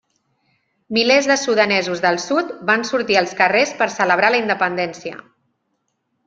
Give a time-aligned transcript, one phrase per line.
[0.97, 5.21] Milers de sudanesos del sud van sortir als carrers per celebrar la independència.